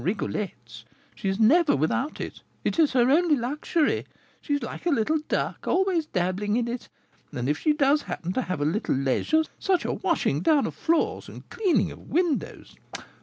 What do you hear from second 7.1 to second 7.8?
and if she